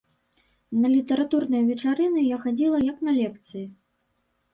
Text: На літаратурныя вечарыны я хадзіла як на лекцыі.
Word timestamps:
На 0.85 0.89
літаратурныя 0.93 1.63
вечарыны 1.67 2.23
я 2.29 2.37
хадзіла 2.45 2.79
як 2.87 2.97
на 3.09 3.15
лекцыі. 3.19 3.63